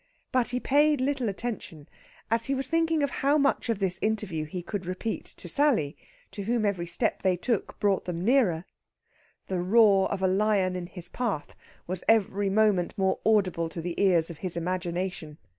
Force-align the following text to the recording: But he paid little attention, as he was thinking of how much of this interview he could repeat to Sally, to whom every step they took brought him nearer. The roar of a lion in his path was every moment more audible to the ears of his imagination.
But 0.31 0.49
he 0.49 0.59
paid 0.59 0.99
little 0.99 1.29
attention, 1.29 1.87
as 2.31 2.45
he 2.45 2.55
was 2.55 2.67
thinking 2.67 3.03
of 3.03 3.11
how 3.21 3.37
much 3.37 3.69
of 3.69 3.77
this 3.77 3.99
interview 4.01 4.45
he 4.45 4.63
could 4.63 4.87
repeat 4.87 5.25
to 5.37 5.47
Sally, 5.47 5.95
to 6.31 6.41
whom 6.45 6.65
every 6.65 6.87
step 6.87 7.21
they 7.21 7.37
took 7.37 7.79
brought 7.79 8.09
him 8.09 8.25
nearer. 8.25 8.65
The 9.45 9.59
roar 9.59 10.09
of 10.11 10.23
a 10.23 10.27
lion 10.27 10.75
in 10.75 10.87
his 10.87 11.07
path 11.07 11.53
was 11.85 12.03
every 12.07 12.49
moment 12.49 12.97
more 12.97 13.19
audible 13.23 13.69
to 13.69 13.79
the 13.79 13.93
ears 14.01 14.31
of 14.31 14.39
his 14.39 14.57
imagination. 14.57 15.37